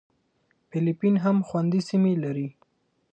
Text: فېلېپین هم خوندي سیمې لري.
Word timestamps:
فېلېپین 0.69 1.15
هم 1.23 1.37
خوندي 1.47 1.81
سیمې 1.89 2.13
لري. 2.23 2.47